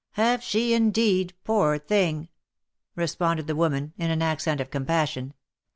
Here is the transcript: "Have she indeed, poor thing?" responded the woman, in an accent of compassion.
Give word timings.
"Have 0.13 0.41
she 0.41 0.73
indeed, 0.73 1.35
poor 1.43 1.77
thing?" 1.77 2.29
responded 2.95 3.45
the 3.45 3.55
woman, 3.55 3.93
in 3.99 4.09
an 4.09 4.23
accent 4.23 4.59
of 4.59 4.71
compassion. 4.71 5.35